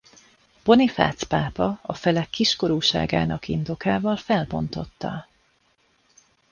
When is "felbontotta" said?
4.17-5.27